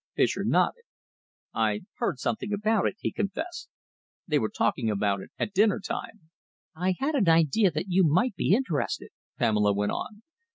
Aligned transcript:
Fischer 0.15 0.43
nodded. 0.43 0.81
"I 1.53 1.81
heard 1.97 2.17
something 2.17 2.51
about 2.51 2.87
it," 2.87 2.95
he 2.97 3.11
confessed. 3.11 3.69
"They 4.27 4.39
were 4.39 4.49
talking 4.49 4.89
about 4.89 5.21
it 5.21 5.29
at 5.37 5.53
dinner 5.53 5.79
time." 5.79 6.31
"I 6.75 6.95
had 6.97 7.13
an 7.13 7.29
idea 7.29 7.69
that 7.69 7.85
you 7.87 8.03
might 8.03 8.33
be 8.35 8.55
interested," 8.55 9.09
Pamela 9.37 9.73
went 9.73 9.91
on. 9.91 10.23